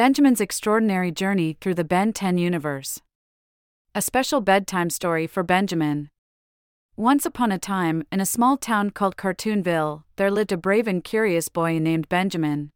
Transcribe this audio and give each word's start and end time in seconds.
Benjamin's 0.00 0.40
Extraordinary 0.40 1.12
Journey 1.12 1.58
Through 1.60 1.74
the 1.74 1.84
Ben 1.84 2.14
10 2.14 2.38
Universe. 2.38 3.02
A 3.94 4.00
special 4.00 4.40
bedtime 4.40 4.88
story 4.88 5.26
for 5.26 5.42
Benjamin. 5.42 6.08
Once 6.96 7.26
upon 7.26 7.52
a 7.52 7.58
time, 7.58 8.04
in 8.10 8.18
a 8.18 8.24
small 8.24 8.56
town 8.56 8.88
called 8.92 9.18
Cartoonville, 9.18 10.04
there 10.16 10.30
lived 10.30 10.52
a 10.52 10.56
brave 10.56 10.88
and 10.88 11.04
curious 11.04 11.50
boy 11.50 11.78
named 11.78 12.08
Benjamin. 12.08 12.70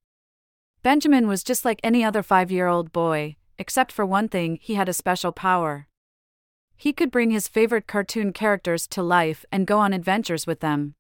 Benjamin 0.82 1.26
was 1.26 1.42
just 1.42 1.64
like 1.64 1.80
any 1.82 2.04
other 2.04 2.22
five 2.22 2.50
year 2.50 2.66
old 2.66 2.92
boy, 2.92 3.36
except 3.58 3.90
for 3.90 4.04
one 4.04 4.28
thing 4.28 4.58
he 4.60 4.74
had 4.74 4.90
a 4.90 4.92
special 4.92 5.32
power. 5.32 5.88
He 6.76 6.92
could 6.92 7.10
bring 7.10 7.30
his 7.30 7.48
favorite 7.48 7.86
cartoon 7.86 8.34
characters 8.34 8.86
to 8.88 9.02
life 9.02 9.46
and 9.50 9.66
go 9.66 9.78
on 9.78 9.94
adventures 9.94 10.46
with 10.46 10.60
them. 10.60 10.94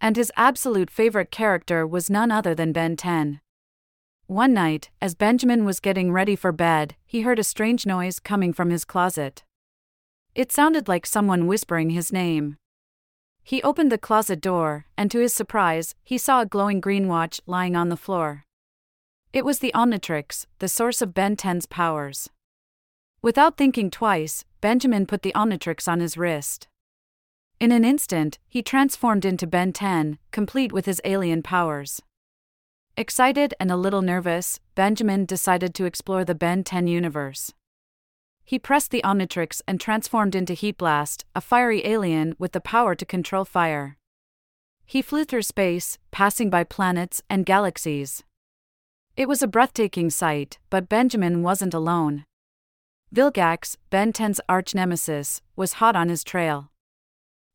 And 0.00 0.14
his 0.14 0.30
absolute 0.36 0.88
favorite 0.88 1.32
character 1.32 1.84
was 1.84 2.08
none 2.08 2.30
other 2.30 2.54
than 2.54 2.70
Ben 2.70 2.94
10. 2.96 3.40
One 4.32 4.54
night, 4.54 4.88
as 4.98 5.14
Benjamin 5.14 5.66
was 5.66 5.78
getting 5.78 6.10
ready 6.10 6.36
for 6.36 6.52
bed, 6.52 6.96
he 7.04 7.20
heard 7.20 7.38
a 7.38 7.44
strange 7.44 7.84
noise 7.84 8.18
coming 8.18 8.54
from 8.54 8.70
his 8.70 8.82
closet. 8.82 9.42
It 10.34 10.50
sounded 10.50 10.88
like 10.88 11.04
someone 11.04 11.46
whispering 11.46 11.90
his 11.90 12.14
name. 12.14 12.56
He 13.44 13.62
opened 13.62 13.92
the 13.92 13.98
closet 13.98 14.40
door, 14.40 14.86
and 14.96 15.10
to 15.10 15.18
his 15.18 15.34
surprise, 15.34 15.94
he 16.02 16.16
saw 16.16 16.40
a 16.40 16.46
glowing 16.46 16.80
green 16.80 17.08
watch 17.08 17.42
lying 17.44 17.76
on 17.76 17.90
the 17.90 17.96
floor. 17.98 18.46
It 19.34 19.44
was 19.44 19.58
the 19.58 19.72
Omnitrix, 19.74 20.46
the 20.60 20.68
source 20.68 21.02
of 21.02 21.12
Ben 21.12 21.36
10's 21.36 21.66
powers. 21.66 22.30
Without 23.20 23.58
thinking 23.58 23.90
twice, 23.90 24.46
Benjamin 24.62 25.04
put 25.04 25.20
the 25.20 25.34
Omnitrix 25.34 25.86
on 25.86 26.00
his 26.00 26.16
wrist. 26.16 26.68
In 27.60 27.70
an 27.70 27.84
instant, 27.84 28.38
he 28.48 28.62
transformed 28.62 29.26
into 29.26 29.46
Ben 29.46 29.74
10, 29.74 30.16
complete 30.30 30.72
with 30.72 30.86
his 30.86 31.02
alien 31.04 31.42
powers. 31.42 32.00
Excited 32.94 33.54
and 33.58 33.70
a 33.70 33.76
little 33.76 34.02
nervous, 34.02 34.60
Benjamin 34.74 35.24
decided 35.24 35.74
to 35.74 35.86
explore 35.86 36.26
the 36.26 36.34
Ben 36.34 36.62
10 36.62 36.86
universe. 36.86 37.54
He 38.44 38.58
pressed 38.58 38.90
the 38.90 39.00
Omnitrix 39.02 39.62
and 39.66 39.80
transformed 39.80 40.34
into 40.34 40.52
Heatblast, 40.52 41.24
a 41.34 41.40
fiery 41.40 41.86
alien 41.86 42.34
with 42.38 42.52
the 42.52 42.60
power 42.60 42.94
to 42.94 43.06
control 43.06 43.46
fire. 43.46 43.96
He 44.84 45.00
flew 45.00 45.24
through 45.24 45.42
space, 45.42 45.98
passing 46.10 46.50
by 46.50 46.64
planets 46.64 47.22
and 47.30 47.46
galaxies. 47.46 48.24
It 49.16 49.26
was 49.26 49.40
a 49.40 49.48
breathtaking 49.48 50.10
sight, 50.10 50.58
but 50.68 50.90
Benjamin 50.90 51.42
wasn't 51.42 51.72
alone. 51.72 52.26
Vilgax, 53.14 53.76
Ben 53.88 54.12
10's 54.12 54.40
arch 54.50 54.74
nemesis, 54.74 55.40
was 55.56 55.74
hot 55.74 55.96
on 55.96 56.10
his 56.10 56.22
trail. 56.22 56.70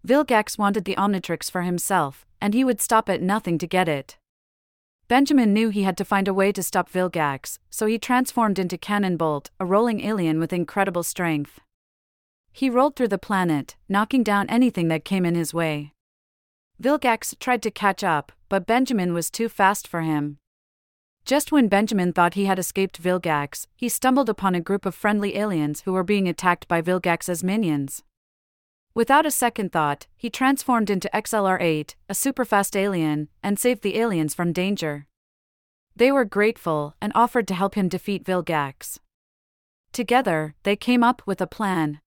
Vilgax 0.03 0.57
wanted 0.57 0.85
the 0.85 0.95
Omnitrix 0.95 1.51
for 1.51 1.61
himself, 1.61 2.25
and 2.41 2.55
he 2.55 2.63
would 2.63 2.81
stop 2.81 3.07
at 3.07 3.21
nothing 3.21 3.59
to 3.59 3.67
get 3.67 3.87
it. 3.87 4.17
Benjamin 5.07 5.53
knew 5.53 5.69
he 5.69 5.83
had 5.83 5.95
to 5.97 6.03
find 6.03 6.27
a 6.27 6.33
way 6.33 6.51
to 6.51 6.61
stop 6.61 6.89
Vilgax, 6.89 7.59
so 7.69 7.85
he 7.85 7.97
transformed 7.97 8.59
into 8.59 8.77
Cannonbolt, 8.77 9.49
a 9.57 9.65
rolling 9.65 10.01
alien 10.01 10.37
with 10.37 10.51
incredible 10.51 11.03
strength. 11.03 11.61
He 12.51 12.69
rolled 12.69 12.97
through 12.97 13.07
the 13.07 13.17
planet, 13.17 13.77
knocking 13.87 14.21
down 14.21 14.49
anything 14.49 14.89
that 14.89 15.05
came 15.05 15.25
in 15.25 15.35
his 15.35 15.53
way. 15.53 15.93
Vilgax 16.81 17.33
tried 17.39 17.63
to 17.63 17.71
catch 17.71 18.03
up, 18.03 18.33
but 18.49 18.67
Benjamin 18.67 19.13
was 19.13 19.31
too 19.31 19.47
fast 19.47 19.87
for 19.87 20.01
him. 20.01 20.39
Just 21.23 21.53
when 21.53 21.69
Benjamin 21.69 22.11
thought 22.11 22.33
he 22.33 22.45
had 22.45 22.59
escaped 22.59 23.01
Vilgax, 23.01 23.65
he 23.75 23.87
stumbled 23.87 24.29
upon 24.29 24.55
a 24.55 24.61
group 24.61 24.85
of 24.85 24.93
friendly 24.93 25.37
aliens 25.37 25.81
who 25.81 25.93
were 25.93 26.03
being 26.03 26.27
attacked 26.27 26.67
by 26.67 26.81
Vilgax's 26.81 27.43
minions. 27.43 28.03
Without 28.97 29.27
a 29.27 29.37
second 29.45 29.71
thought, 29.71 30.07
he 30.17 30.27
transformed 30.27 30.89
into 30.89 31.07
XLR 31.13 31.61
8, 31.61 31.95
a 32.09 32.13
superfast 32.13 32.75
alien, 32.75 33.27
and 33.43 33.59
saved 33.59 33.83
the 33.83 33.95
aliens 33.99 34.33
from 34.33 34.51
danger. 34.51 35.05
They 35.95 36.11
were 36.11 36.25
grateful 36.25 36.95
and 36.99 37.11
offered 37.13 37.47
to 37.49 37.53
help 37.53 37.75
him 37.75 37.89
defeat 37.89 38.25
Vilgax. 38.25 38.97
Together, 39.93 40.55
they 40.63 40.75
came 40.75 41.03
up 41.03 41.21
with 41.27 41.39
a 41.41 41.45
plan. 41.45 41.99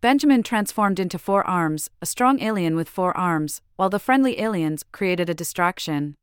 Benjamin 0.00 0.42
transformed 0.42 0.98
into 0.98 1.16
Four 1.16 1.46
Arms, 1.46 1.90
a 2.02 2.06
strong 2.06 2.42
alien 2.42 2.74
with 2.74 2.88
four 2.88 3.16
arms, 3.16 3.62
while 3.76 3.88
the 3.88 4.00
friendly 4.00 4.40
aliens 4.40 4.82
created 4.90 5.30
a 5.30 5.40
distraction. 5.42 6.16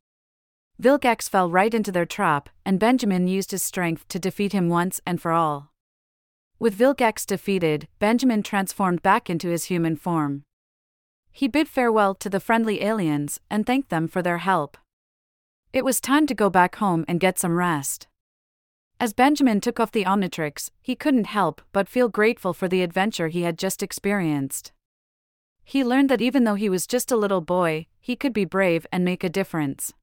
Vilgax 0.81 1.29
fell 1.29 1.49
right 1.49 1.73
into 1.73 1.93
their 1.93 2.05
trap, 2.05 2.49
and 2.65 2.77
Benjamin 2.77 3.29
used 3.29 3.51
his 3.51 3.63
strength 3.63 4.05
to 4.09 4.19
defeat 4.19 4.51
him 4.51 4.67
once 4.67 4.99
and 5.05 5.21
for 5.21 5.31
all. 5.31 5.71
With 6.59 6.75
Vilgax 6.75 7.25
defeated, 7.27 7.87
Benjamin 7.99 8.41
transformed 8.41 9.03
back 9.03 9.29
into 9.29 9.49
his 9.49 9.65
human 9.65 9.95
form. 9.95 10.43
He 11.31 11.47
bid 11.47 11.67
farewell 11.67 12.15
to 12.15 12.31
the 12.31 12.39
friendly 12.39 12.81
aliens 12.81 13.39
and 13.51 13.63
thanked 13.63 13.89
them 13.89 14.07
for 14.07 14.23
their 14.23 14.39
help. 14.39 14.75
It 15.71 15.85
was 15.85 16.01
time 16.01 16.25
to 16.25 16.33
go 16.33 16.49
back 16.49 16.77
home 16.77 17.05
and 17.07 17.19
get 17.19 17.37
some 17.37 17.57
rest. 17.57 18.07
As 18.99 19.13
Benjamin 19.13 19.61
took 19.61 19.79
off 19.79 19.91
the 19.91 20.05
Omnitrix, 20.05 20.71
he 20.81 20.95
couldn't 20.95 21.27
help 21.27 21.61
but 21.71 21.87
feel 21.87 22.09
grateful 22.09 22.55
for 22.55 22.67
the 22.67 22.81
adventure 22.81 23.27
he 23.27 23.43
had 23.43 23.59
just 23.59 23.83
experienced. 23.83 24.71
He 25.63 25.83
learned 25.83 26.09
that 26.09 26.21
even 26.21 26.43
though 26.43 26.55
he 26.55 26.69
was 26.69 26.87
just 26.87 27.11
a 27.11 27.17
little 27.17 27.41
boy, 27.41 27.85
he 27.99 28.15
could 28.15 28.33
be 28.33 28.45
brave 28.45 28.87
and 28.91 29.05
make 29.05 29.23
a 29.23 29.29
difference. 29.29 29.93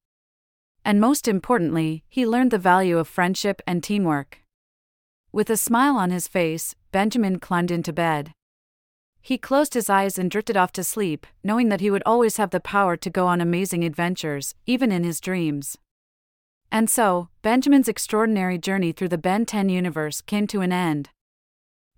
And 0.84 1.00
most 1.00 1.26
importantly, 1.26 2.04
he 2.08 2.24
learned 2.24 2.52
the 2.52 2.58
value 2.58 2.98
of 2.98 3.08
friendship 3.08 3.60
and 3.66 3.82
teamwork. 3.82 4.43
With 5.34 5.50
a 5.50 5.56
smile 5.56 5.96
on 5.96 6.10
his 6.10 6.28
face, 6.28 6.76
Benjamin 6.92 7.40
climbed 7.40 7.72
into 7.72 7.92
bed. 7.92 8.30
He 9.20 9.36
closed 9.36 9.74
his 9.74 9.90
eyes 9.90 10.16
and 10.16 10.30
drifted 10.30 10.56
off 10.56 10.70
to 10.74 10.84
sleep, 10.84 11.26
knowing 11.42 11.70
that 11.70 11.80
he 11.80 11.90
would 11.90 12.04
always 12.06 12.36
have 12.36 12.50
the 12.50 12.60
power 12.60 12.96
to 12.98 13.10
go 13.10 13.26
on 13.26 13.40
amazing 13.40 13.82
adventures, 13.82 14.54
even 14.64 14.92
in 14.92 15.02
his 15.02 15.20
dreams. 15.20 15.76
And 16.70 16.88
so, 16.88 17.30
Benjamin's 17.42 17.88
extraordinary 17.88 18.58
journey 18.58 18.92
through 18.92 19.08
the 19.08 19.18
Ben 19.18 19.44
10 19.44 19.68
universe 19.68 20.20
came 20.20 20.46
to 20.46 20.60
an 20.60 20.72
end. 20.72 21.10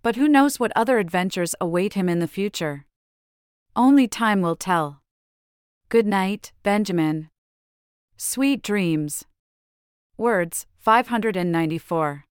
But 0.00 0.16
who 0.16 0.28
knows 0.28 0.58
what 0.58 0.72
other 0.74 0.98
adventures 0.98 1.54
await 1.60 1.92
him 1.92 2.08
in 2.08 2.20
the 2.20 2.26
future? 2.26 2.86
Only 3.76 4.08
time 4.08 4.40
will 4.40 4.56
tell. 4.56 5.02
Good 5.90 6.06
night, 6.06 6.52
Benjamin. 6.62 7.28
Sweet 8.16 8.62
dreams. 8.62 9.26
Words 10.16 10.64
594. 10.78 12.25